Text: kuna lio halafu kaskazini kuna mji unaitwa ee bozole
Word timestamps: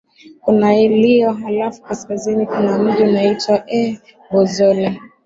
kuna 0.41 0.73
lio 0.75 1.31
halafu 1.33 1.81
kaskazini 1.81 2.45
kuna 2.45 2.77
mji 2.79 3.03
unaitwa 3.03 3.63
ee 3.67 3.97
bozole 4.31 4.99